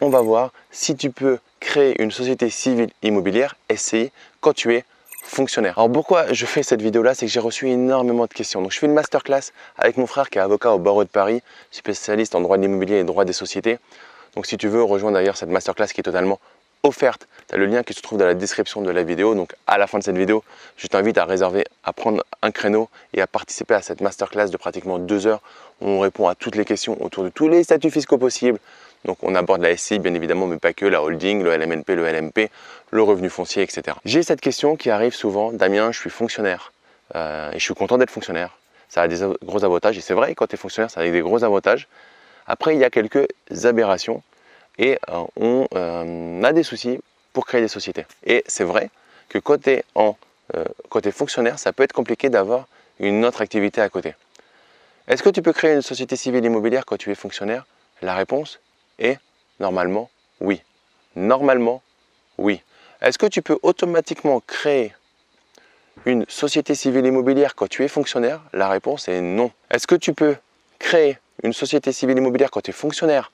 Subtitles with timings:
[0.00, 4.84] on va voir si tu peux créer une société civile immobilière SCI quand tu es
[5.22, 5.78] fonctionnaire.
[5.78, 8.62] Alors pourquoi je fais cette vidéo là C'est que j'ai reçu énormément de questions.
[8.62, 11.42] Donc je fais une masterclass avec mon frère qui est avocat au barreau de Paris,
[11.70, 13.78] spécialiste en droit de l'immobilier et droit des sociétés.
[14.34, 16.40] Donc si tu veux rejoindre d'ailleurs cette masterclass qui est totalement
[16.82, 19.34] offerte, tu as le lien qui se trouve dans la description de la vidéo.
[19.34, 20.42] Donc à la fin de cette vidéo,
[20.78, 24.56] je t'invite à réserver, à prendre un créneau et à participer à cette masterclass de
[24.56, 25.42] pratiquement deux heures
[25.82, 28.58] où on répond à toutes les questions autour de tous les statuts fiscaux possibles.
[29.04, 32.10] Donc on aborde la SCI bien évidemment, mais pas que, la holding, le LMNP, le
[32.10, 32.50] LMP,
[32.90, 33.96] le revenu foncier, etc.
[34.04, 36.72] J'ai cette question qui arrive souvent, Damien, je suis fonctionnaire
[37.14, 38.58] euh, et je suis content d'être fonctionnaire.
[38.88, 41.20] Ça a des gros avantages et c'est vrai, quand tu es fonctionnaire, ça a des
[41.20, 41.88] gros avantages.
[42.46, 43.26] Après, il y a quelques
[43.64, 44.22] aberrations
[44.78, 46.98] et euh, on euh, a des soucis
[47.32, 48.06] pour créer des sociétés.
[48.24, 48.90] Et c'est vrai
[49.28, 49.68] que quand
[51.12, 52.66] fonctionnaire, ça peut être compliqué d'avoir
[52.98, 54.14] une autre activité à côté.
[55.08, 57.66] Est-ce que tu peux créer une société civile immobilière quand tu es fonctionnaire?
[58.02, 58.60] La réponse
[59.00, 59.18] est
[59.58, 60.62] normalement oui.
[61.16, 61.82] Normalement,
[62.38, 62.62] oui.
[63.00, 64.94] Est-ce que tu peux automatiquement créer
[66.06, 68.40] une société civile immobilière quand tu es fonctionnaire?
[68.52, 69.50] La réponse est non.
[69.70, 70.36] Est-ce que tu peux
[70.78, 73.32] créer une société civile immobilière quand tu es fonctionnaire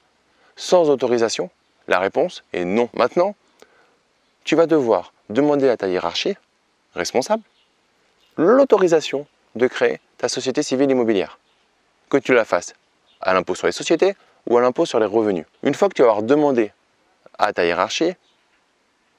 [0.56, 1.50] sans autorisation?
[1.88, 2.88] La réponse est non.
[2.94, 3.36] Maintenant,
[4.44, 6.34] tu vas devoir demander à ta hiérarchie
[6.94, 7.42] responsable
[8.36, 11.38] l'autorisation de créer ta société civile immobilière.
[12.08, 12.74] Que tu la fasses
[13.20, 14.14] à l'impôt sur les sociétés
[14.46, 15.44] ou à l'impôt sur les revenus.
[15.62, 16.72] Une fois que tu vas avoir demandé
[17.38, 18.14] à ta hiérarchie,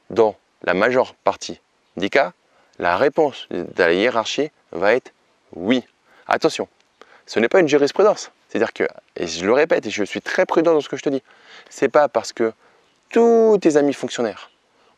[0.10, 1.60] dans la majeure partie
[1.98, 2.34] des cas,
[2.80, 5.12] la réponse de la hiérarchie va être
[5.56, 5.84] oui.
[6.28, 6.68] Attention,
[7.26, 8.32] ce n'est pas une jurisprudence.
[8.50, 8.84] C'est-à-dire que,
[9.16, 11.22] et je le répète, et je suis très prudent dans ce que je te dis,
[11.70, 12.54] c'est pas parce que
[13.10, 14.52] tous tes amis fonctionnaires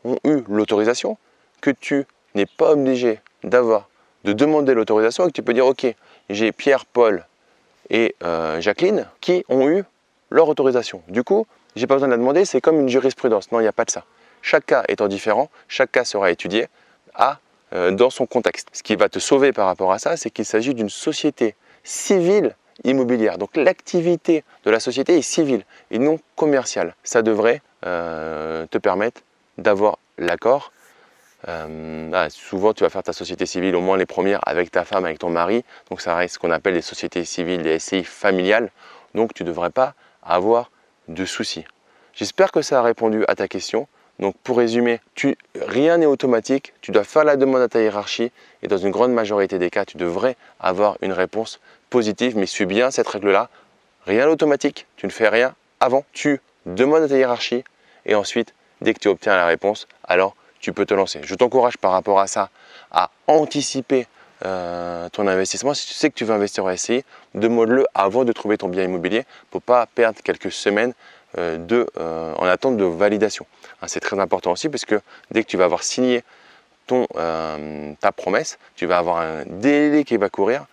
[0.03, 1.17] ont eu l'autorisation
[1.61, 3.89] que tu n'es pas obligé d'avoir,
[4.23, 5.87] de demander l'autorisation et que tu peux dire ok,
[6.29, 7.25] j'ai Pierre, Paul
[7.89, 9.83] et euh, Jacqueline qui ont eu
[10.29, 11.01] leur autorisation.
[11.07, 13.51] Du coup, j'ai pas besoin de la demander, c'est comme une jurisprudence.
[13.51, 14.03] Non, il n'y a pas de ça.
[14.41, 16.67] Chaque cas étant différent, chaque cas sera étudié
[17.13, 17.39] à,
[17.73, 18.69] euh, dans son contexte.
[18.73, 22.55] Ce qui va te sauver par rapport à ça, c'est qu'il s'agit d'une société civile
[22.83, 23.37] immobilière.
[23.37, 26.95] Donc l'activité de la société est civile et non commerciale.
[27.03, 29.21] Ça devrait euh, te permettre
[29.57, 30.71] d'avoir l'accord.
[31.47, 34.83] Euh, ah, souvent, tu vas faire ta société civile, au moins les premières, avec ta
[34.83, 35.63] femme, avec ton mari.
[35.89, 38.71] Donc ça reste ce qu'on appelle les sociétés civiles, les SCI familiales.
[39.15, 39.93] Donc tu ne devrais pas
[40.23, 40.71] avoir
[41.07, 41.65] de soucis.
[42.13, 43.87] J'espère que ça a répondu à ta question.
[44.19, 44.99] Donc pour résumer,
[45.55, 48.31] rien n'est automatique, tu dois faire la demande à ta hiérarchie
[48.61, 52.65] et dans une grande majorité des cas, tu devrais avoir une réponse positive, mais suis
[52.65, 53.49] bien cette règle-là.
[54.05, 57.63] Rien n'est automatique, tu ne fais rien avant, tu demandes à ta hiérarchie
[58.05, 61.21] et ensuite, dès que tu obtiens la réponse, alors tu peux te lancer.
[61.23, 62.49] Je t'encourage par rapport à ça
[62.91, 64.07] à anticiper
[64.45, 65.73] euh, ton investissement.
[65.73, 67.03] Si tu sais que tu veux investir en SCI,
[67.35, 70.93] demande-le avant de trouver ton bien immobilier pour pas perdre quelques semaines
[71.37, 73.45] euh, de, euh, en attente de validation.
[73.81, 75.01] Hein, c'est très important aussi parce que
[75.31, 76.23] dès que tu vas avoir signé
[76.87, 77.05] ton,
[77.99, 80.65] ta promesse, tu vas avoir un délai qui va courir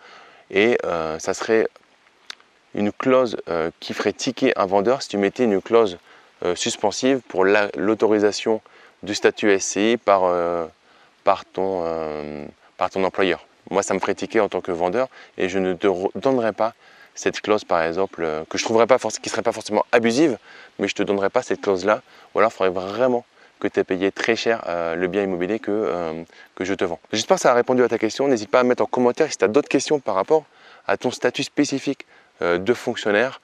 [0.51, 0.79] et
[1.19, 1.67] ça serait
[2.75, 3.37] une clause
[3.81, 5.99] qui ferait ticker un vendeur si tu mettais une clause
[6.55, 8.63] suspensive pour l'autorisation
[9.03, 10.23] du statut SCI par,
[11.23, 11.85] par, ton,
[12.79, 13.47] par ton employeur.
[13.71, 15.89] Moi, ça me ferait en tant que vendeur et je ne te
[16.19, 16.75] donnerai pas
[17.17, 20.39] cette clause, par exemple, euh, que je trouverais pas qui serait pas forcément abusive,
[20.79, 22.03] mais je te donnerai pas cette clause-là.
[22.35, 23.25] Ou alors, il faudrait vraiment
[23.59, 26.23] que tu aies payé très cher euh, le bien immobilier que, euh,
[26.55, 27.01] que je te vends.
[27.13, 28.29] J'espère que ça a répondu à ta question.
[28.29, 30.45] N'hésite pas à mettre en commentaire si tu as d'autres questions par rapport
[30.87, 32.07] à ton statut spécifique
[32.41, 33.41] de fonctionnaire.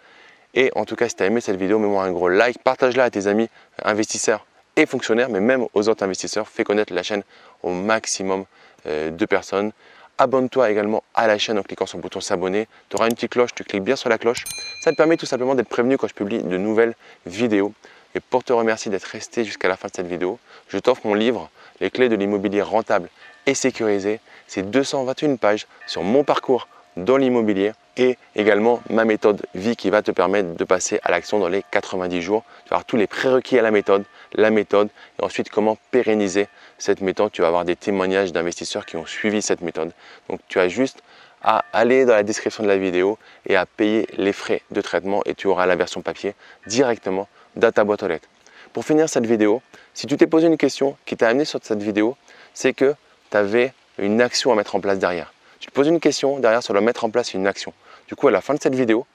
[0.54, 3.04] Et en tout cas, si tu as aimé cette vidéo, mets-moi un gros like, partage-la
[3.04, 3.48] à tes amis
[3.82, 4.46] investisseurs
[4.76, 6.46] et fonctionnaires, mais même aux autres investisseurs.
[6.46, 7.22] Fais connaître la chaîne
[7.62, 8.44] au maximum
[8.84, 9.72] de personnes.
[10.18, 12.68] Abonne-toi également à la chaîne en cliquant sur le bouton s'abonner.
[12.88, 14.44] Tu auras une petite cloche, tu cliques bien sur la cloche.
[14.82, 16.94] Ça te permet tout simplement d'être prévenu quand je publie de nouvelles
[17.26, 17.72] vidéos.
[18.14, 21.14] Et pour te remercier d'être resté jusqu'à la fin de cette vidéo, je t'offre mon
[21.14, 23.08] livre Les clés de l'immobilier rentable
[23.46, 24.20] et sécurisé.
[24.46, 30.02] C'est 221 pages sur mon parcours dans l'immobilier et également ma méthode vie qui va
[30.02, 32.44] te permettre de passer à l'action dans les 90 jours.
[32.64, 34.88] Tu vas avoir tous les prérequis à la méthode, la méthode
[35.18, 36.48] et ensuite comment pérenniser
[36.78, 37.32] cette méthode.
[37.32, 39.92] Tu vas avoir des témoignages d'investisseurs qui ont suivi cette méthode.
[40.28, 41.02] Donc tu as juste
[41.42, 45.22] à aller dans la description de la vidéo et à payer les frais de traitement
[45.26, 46.34] et tu auras la version papier
[46.66, 48.28] directement dans ta boîte aux lettres.
[48.72, 49.60] Pour finir cette vidéo,
[49.92, 52.16] si tu t'es posé une question qui t'a amené sur cette vidéo,
[52.54, 52.94] c'est que
[53.30, 55.34] tu avais une action à mettre en place derrière.
[55.60, 57.74] Tu te poses une question, derrière, ça doit mettre en place une action.
[58.08, 59.06] Du coup, à la fin de cette vidéo,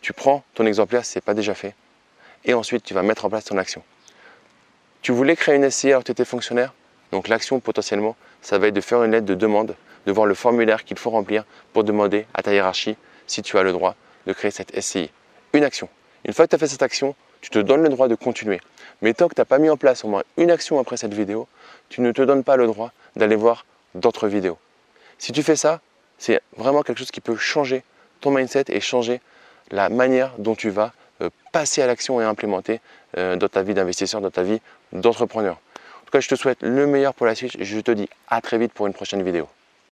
[0.00, 1.74] tu prends ton exemplaire si ce n'est pas déjà fait,
[2.44, 3.82] et ensuite tu vas mettre en place ton action.
[5.02, 6.72] Tu voulais créer une SCI alors que tu étais fonctionnaire,
[7.10, 9.74] donc l'action potentiellement, ça va être de faire une lettre de demande,
[10.06, 12.96] de voir le formulaire qu'il faut remplir pour demander à ta hiérarchie
[13.26, 13.96] si tu as le droit
[14.28, 15.10] de créer cette SCI.
[15.54, 15.88] Une action.
[16.24, 18.60] Une fois que tu as fait cette action, tu te donnes le droit de continuer.
[19.00, 21.14] Mais tant que tu n'as pas mis en place au moins une action après cette
[21.14, 21.48] vidéo,
[21.88, 23.66] tu ne te donnes pas le droit d'aller voir
[23.96, 24.56] d'autres vidéos.
[25.18, 25.80] Si tu fais ça,
[26.16, 27.82] c'est vraiment quelque chose qui peut changer
[28.20, 29.20] ton mindset et changer
[29.72, 30.92] la manière dont tu vas
[31.52, 32.80] passer à l'action et implémenter
[33.18, 34.60] euh, dans ta vie d'investisseur, dans ta vie
[34.92, 35.54] d'entrepreneur.
[35.54, 38.40] En tout cas, je te souhaite le meilleur pour la suite je te dis à
[38.40, 39.48] très vite pour une prochaine vidéo.